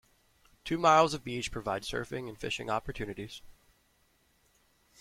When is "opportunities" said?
2.71-3.43